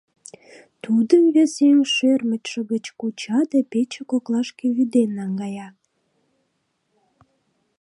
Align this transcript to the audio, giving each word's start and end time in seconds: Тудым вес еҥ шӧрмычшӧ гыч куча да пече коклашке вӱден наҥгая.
Тудым 0.83 1.23
вес 1.35 1.53
еҥ 1.69 1.77
шӧрмычшӧ 1.93 2.59
гыч 2.71 2.85
куча 2.99 3.39
да 3.51 3.59
пече 3.71 4.01
коклашке 4.11 4.65
вӱден 4.75 5.09
наҥгая. 5.17 5.67